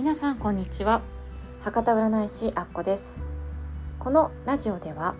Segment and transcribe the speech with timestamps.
[0.00, 1.02] 皆さんこんにちは。
[1.60, 3.22] 博多占い師アッコです。
[3.98, 5.14] このラジオでは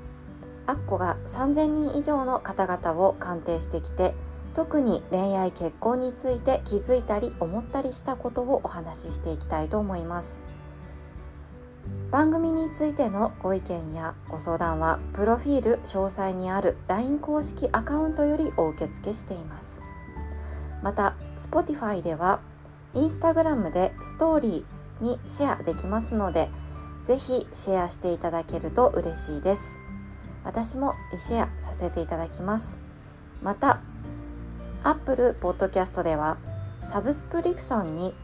[0.67, 4.15] アッコが3000人以上の方々を鑑定してきて
[4.55, 10.43] 特に恋愛結婚について気づいたり思ったりしたことをお話ししていきたいと思います。
[12.11, 19.83] 番組についてのご意見やご相談はプロフィール詳細にある LINE 公式アカウントよりお受け付けしています。
[20.83, 22.41] また Spotify では
[22.95, 26.49] インスタグラムでストーリーにシェアできますので
[27.05, 29.79] ぜひシェアしていただけると嬉しいです。
[30.45, 32.81] 私もシェアさせていただきます。
[33.43, 33.81] また
[34.83, 36.39] Apple Podcast では
[36.83, 38.15] サブスクリプションに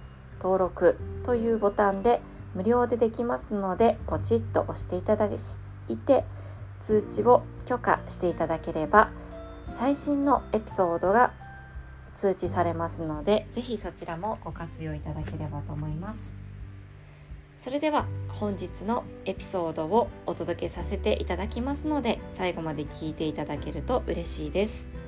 [0.41, 2.21] 登録というボタンで
[2.55, 6.25] 無料でできますのでポチッと押していただいて
[6.83, 9.11] 通知を許可していただければ
[9.69, 11.33] 最新のエピソードが
[12.17, 16.35] 通知されますのでぜひそちらもご活用いただければと思います。
[17.57, 25.06] それでは本日のエピソードをお届けさせていただきますので最後まで聞いていただけると嬉しいです。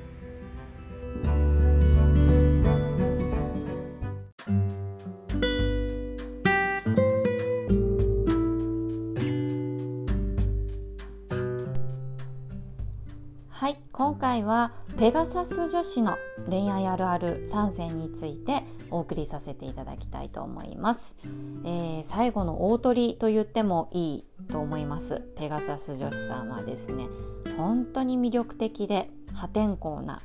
[13.98, 16.18] 今回はペガサス女子の
[16.48, 21.16] 恋愛あるある3選についてお送りさせていただきたいと思います、
[21.64, 25.20] えー、最後の大鳥と言ってもいいと思います。
[25.36, 27.08] ペガサス女子さんはですね
[27.56, 30.22] 本当に魅力的で破天荒な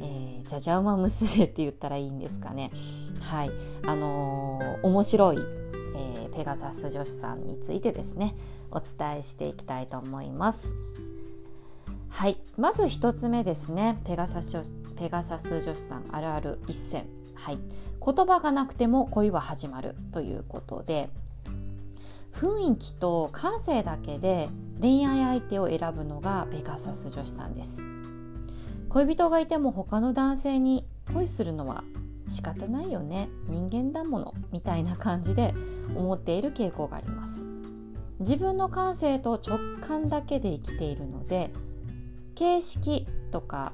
[0.00, 2.70] えー、じゃじゃ馬娘って言ったらいいんですかね。
[3.20, 3.50] はい。
[3.86, 5.38] あのー、面白い、
[5.94, 8.34] えー、ペガサス女子さんについてですね
[8.70, 10.74] お伝えしていきたいと思います。
[12.14, 12.38] はい。
[12.56, 14.00] まず1つ目ですね。
[14.04, 14.56] ペガサス
[14.96, 17.58] ペガサス女子さんあるある一選はい。
[17.58, 21.10] 言葉がなくても恋は始まるということで
[22.32, 24.48] 雰囲気と感性だけで
[24.80, 27.82] 恋愛相手を選ぶのがペガサス女子さんです。
[28.90, 31.82] 恋人がいても他の男性に恋するのは
[32.28, 33.28] 仕方ないよね。
[33.48, 34.34] 人間だもの。
[34.52, 35.52] みたいな感じで
[35.96, 37.44] 思っている傾向があります。
[38.20, 41.50] 自分の感性と直感だけで生きているので
[42.34, 43.72] 形式とか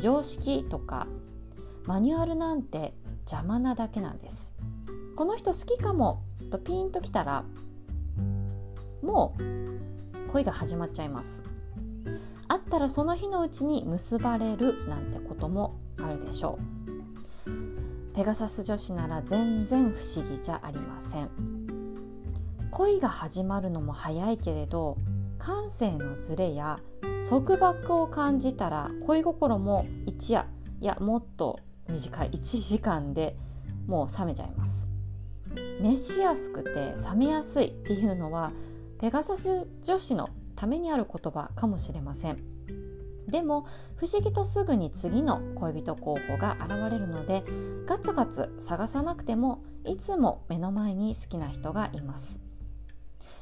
[0.00, 1.06] 常識とか
[1.84, 4.54] マニュアルなんて邪魔なだけなんです。
[5.16, 7.44] この人好きかもとピンときたら
[9.02, 11.44] もう恋が始まっちゃいます。
[12.48, 16.58] あったらその日のうちに結ばれるなんてこともあるでしょ
[17.46, 18.14] う。
[18.14, 21.30] ペガサス女子なら全然不思議じゃありません。
[22.70, 24.98] 恋が始まるのも早いけれど
[25.38, 26.80] 感性のズレや
[27.28, 30.46] 束縛を感じたら恋心も一夜
[30.80, 33.36] いやもっと短い1時間で
[33.88, 34.90] もう冷めちゃいます。
[35.80, 38.52] 熱しやすくて冷めやすいっていうのは
[39.00, 42.36] ペガサス女子のためにある言葉かもしれません。
[43.26, 43.66] でも
[43.96, 47.42] 不思議とすぐに次の恋人候補が現れるので
[47.86, 52.45] ガツガツ探さなくてもいつも目の前に好きな人がいます。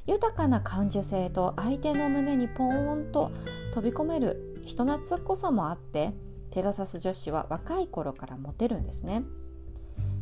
[0.07, 3.33] 豊かな感受性と相手の胸にポーンと
[3.73, 6.13] 飛び込める人懐っこさもあって
[6.51, 9.25] ペガサス女子は若い頃からモテるんですね。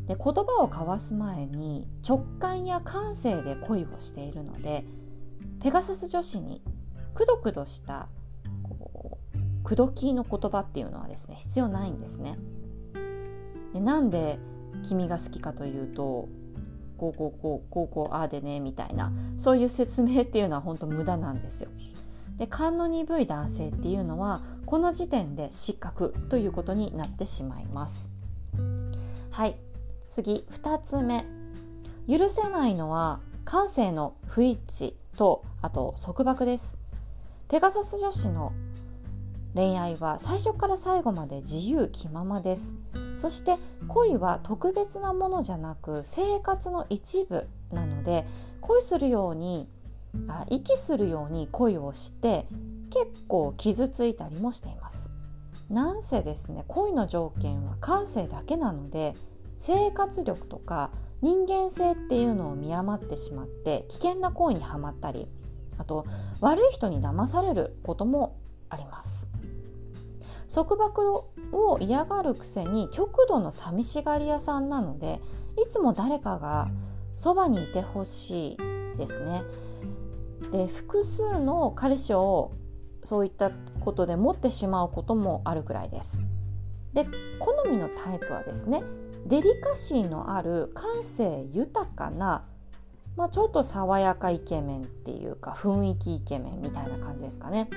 [0.07, 4.85] で言葉を交わす前に直感や感性で恋をしているので
[5.61, 6.61] ペガサス女子に
[7.15, 8.09] くどくどした
[8.63, 12.37] こうくどきの言葉っていうのはですね必要ないんですね。
[13.73, 14.39] でなんで
[14.83, 16.29] 君が好きかというと
[17.03, 21.71] こうこうこうこうこうああでねみたいなそういう説明っていうのは本当無駄なんですよ。
[22.37, 28.11] で勘の鈍い男性っていうのはこの時点で失格ということになってしまいます。
[29.33, 29.57] はい
[30.15, 31.25] 次2つ目
[32.09, 36.79] 許せないのは感性の不一致とあと束縛です
[37.49, 38.53] ペガサス女子の
[39.55, 42.75] 恋愛は最初から最後まで自由気ままです。
[43.15, 43.57] そして
[43.89, 48.27] 恋は特別なものじゃなく生活の一部なので
[48.61, 49.69] 恋するように
[50.29, 52.47] あ息するように恋をして
[52.91, 55.11] 結構傷ついたりもしています。
[55.71, 59.15] なんせですね恋の条件は感性だけなので
[59.59, 60.91] 生活力とか
[61.23, 65.29] 人間性っていうのを見余ってしまって危険な行為にはまったり
[65.79, 66.05] あと
[66.41, 68.37] 悪い人に騙されることも
[68.69, 69.32] あります。
[70.53, 75.21] 束縛を嫌がるくせに極度の寂しがり屋さんなので
[75.57, 76.69] いつも誰かが
[77.15, 79.45] そばにいてほしいですね。
[80.51, 82.53] で複数の彼氏を
[83.05, 83.51] そういった
[83.81, 86.23] ことで持ってしまうこともあるくらいです。
[86.93, 87.07] で
[87.39, 88.83] 好みのタイプはですね
[89.27, 92.45] デリカシーのある感性豊かな、
[93.17, 97.71] まあ、ちょっと爽やかイケメンっていうか雰囲気イケメンみたいな感じですかね。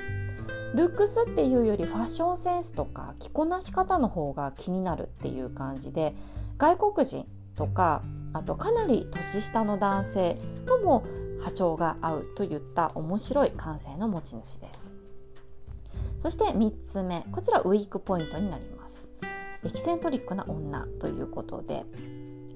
[0.75, 6.13] ルックスっていうよりファッションセンスとか着こなし方の方が気になるっていう感じで
[6.57, 7.25] 外国人
[7.55, 11.05] とかあとかなり年下の男性とも
[11.41, 14.95] 波長が合うといった面白い感性の持ち主です。
[16.19, 19.13] そして3つ目こちらウィークポイントになります。
[19.63, 21.85] エキセントリックな女ということで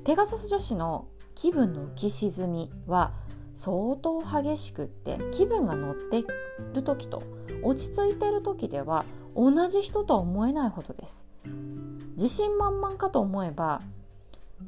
[0.03, 3.13] ペガサス女子の気分の浮き沈みは
[3.55, 6.23] 相当激しくって気分が乗って
[6.73, 7.23] る時と
[7.63, 11.27] 落ち着いてる時では同じ人とは思えないほどです。
[12.15, 13.81] 自信満々かと思えば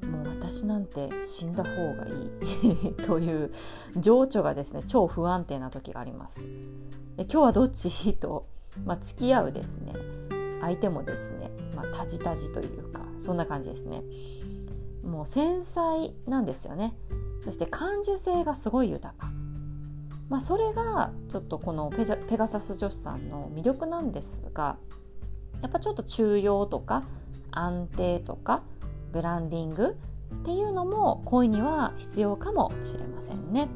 [0.10, 3.52] もう私なんて死んだ方がいい という
[3.98, 6.48] 情緒がですね超不安定な時があります。
[7.18, 8.14] で今日はどっち？
[8.16, 8.48] と、
[8.86, 9.94] まあ、付き合うですね。
[10.62, 14.04] 相手もですね、まあ、タジタジというかそんな感じですね。
[15.04, 16.96] もう繊細なんですよね。
[17.44, 19.32] そして感受性がすごい豊か。
[20.32, 24.78] まあ、それがちょっとこのペペガサス女子さんの魅力なんですが
[25.62, 27.04] やっぱちょっと中庸とか
[27.52, 28.64] 安定とか
[29.12, 29.98] ブランディング
[30.34, 33.68] っていうのも恋には必要かもしれませんね。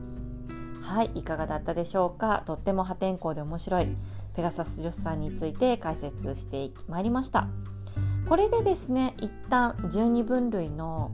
[0.81, 2.43] はいいかがだったでしょうか？
[2.45, 3.87] とっても破天荒で面白い
[4.33, 7.49] ペガサス女子さんについて解説してまいりました
[8.29, 11.11] これでですね一旦12分類の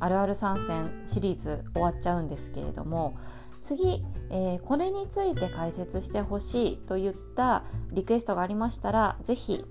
[0.00, 3.16] あるある参戦シリーズ終わっちゃうんですけれども
[3.62, 9.64] 次、えー、これについて解説してほしいといったリクエストがありましたら是非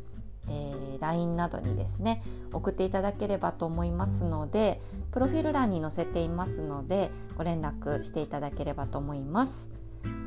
[0.50, 9.70] えー、LINE などにですね送っていただければと思いますのでプロフィール欄に載せていますのでご連絡していただければと思います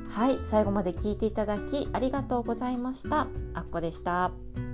[0.08, 4.73] はい最後まで聞いていただきありがとうございましたあっこでした。